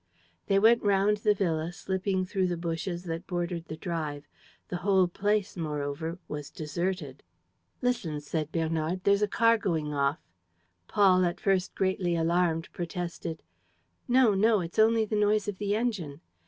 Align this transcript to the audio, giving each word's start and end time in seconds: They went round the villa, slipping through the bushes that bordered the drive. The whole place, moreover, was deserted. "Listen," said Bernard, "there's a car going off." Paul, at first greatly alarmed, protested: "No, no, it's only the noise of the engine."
They 0.47 0.57
went 0.57 0.81
round 0.81 1.17
the 1.17 1.35
villa, 1.35 1.71
slipping 1.71 2.25
through 2.25 2.47
the 2.47 2.57
bushes 2.57 3.03
that 3.03 3.27
bordered 3.27 3.65
the 3.67 3.77
drive. 3.77 4.27
The 4.69 4.77
whole 4.77 5.07
place, 5.07 5.55
moreover, 5.55 6.17
was 6.27 6.49
deserted. 6.49 7.21
"Listen," 7.83 8.19
said 8.19 8.51
Bernard, 8.51 9.03
"there's 9.03 9.21
a 9.21 9.27
car 9.27 9.59
going 9.59 9.93
off." 9.93 10.17
Paul, 10.87 11.23
at 11.23 11.39
first 11.39 11.75
greatly 11.75 12.15
alarmed, 12.15 12.67
protested: 12.73 13.43
"No, 14.07 14.33
no, 14.33 14.59
it's 14.61 14.79
only 14.79 15.05
the 15.05 15.15
noise 15.15 15.47
of 15.47 15.59
the 15.59 15.75
engine." 15.75 16.21